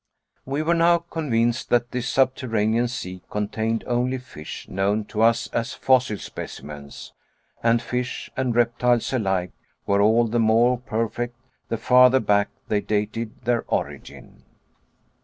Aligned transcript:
We 0.47 0.63
were 0.63 0.73
now 0.73 0.97
convinced 0.97 1.69
that 1.69 1.91
this 1.91 2.09
subterranean 2.09 2.87
sea 2.87 3.21
contained 3.29 3.83
only 3.85 4.17
fish 4.17 4.67
known 4.67 5.05
to 5.05 5.21
us 5.21 5.45
as 5.53 5.75
fossil 5.75 6.17
specimens 6.17 7.13
and 7.61 7.83
fish 7.83 8.27
and 8.35 8.55
reptiles 8.55 9.13
alike 9.13 9.51
were 9.85 10.01
all 10.01 10.25
the 10.25 10.39
more 10.39 10.79
perfect 10.79 11.35
the 11.69 11.77
farther 11.77 12.19
back 12.19 12.49
they 12.67 12.81
dated 12.81 13.43
their 13.45 13.63
origin. 13.67 14.41